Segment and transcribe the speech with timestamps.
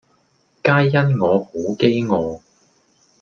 [0.63, 2.41] 皆因我好飢餓